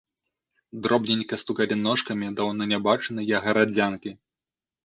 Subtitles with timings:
[0.85, 4.11] Дробненька стукалі ножкамі даўно не бачаныя гарадзянкі.